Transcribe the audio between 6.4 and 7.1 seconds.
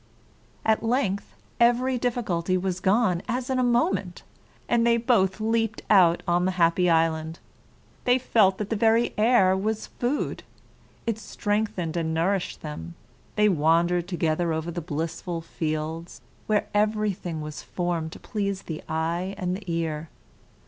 the happy